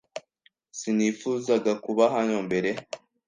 Sinifuzaga 0.77 1.71
kuba 1.83 2.03
hano 2.15 2.37
mbere. 2.47 2.69